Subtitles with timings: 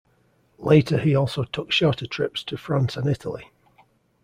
[0.57, 3.51] Later he also took shorter trips to France and Italy.